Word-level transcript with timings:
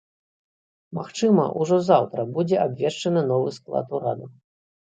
Магчыма, 0.97 1.45
ужо 1.59 1.77
заўтра 1.91 2.27
будзе 2.39 2.57
абвешчаны 2.65 3.21
новы 3.31 3.49
склад 3.61 3.87
ураду. 4.03 4.27